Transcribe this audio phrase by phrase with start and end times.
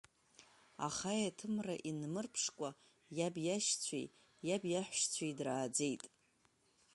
[0.87, 2.69] Аха аеҭымра инмырԥшкәа
[3.17, 4.07] иаб иашьцәеи
[4.47, 6.03] иаб иаҳәшьцәеи драаӡеит.